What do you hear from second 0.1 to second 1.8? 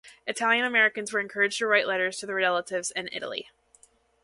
Italian-Americans were encouraged to